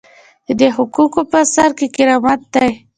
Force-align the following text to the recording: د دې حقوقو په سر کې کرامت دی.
د 0.47 0.49
دې 0.59 0.69
حقوقو 0.77 1.21
په 1.31 1.39
سر 1.53 1.69
کې 1.77 1.87
کرامت 1.95 2.41
دی. 2.53 2.71